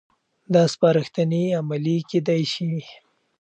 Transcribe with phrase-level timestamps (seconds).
[0.53, 2.71] دا سپارښتنې عملي کېدای شي.